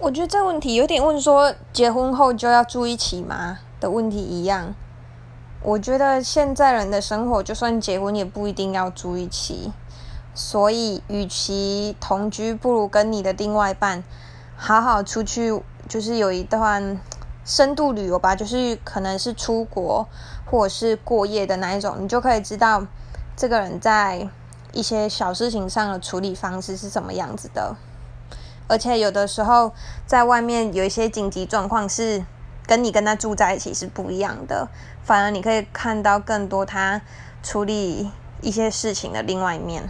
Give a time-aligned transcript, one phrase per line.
[0.00, 4.72] 我觉得这问题有点问说结婚后就要住一起吗的问题一样。
[5.60, 9.72] 我觉得现在人的生活，就算结婚也不一定要住一起。
[10.34, 14.04] 所以，与其同居，不如跟你的另外一半
[14.56, 17.00] 好好出去，就是有一段
[17.44, 20.06] 深度旅游吧，就是可能是出国
[20.46, 22.86] 或者是过夜的那一种，你就可以知道
[23.36, 24.28] 这个人在
[24.72, 27.74] 一些小事情上的处理方式是什么样子的。
[28.68, 29.72] 而且有的时候
[30.06, 32.24] 在外面有一些紧急状况是
[32.66, 34.68] 跟你跟他住在一起是不一样的，
[35.02, 37.00] 反而你可以看到更多他
[37.42, 38.10] 处理
[38.42, 39.88] 一些事情的另外一面。